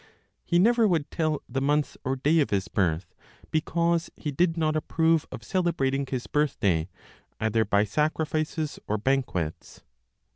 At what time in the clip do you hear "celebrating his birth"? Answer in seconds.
5.43-6.59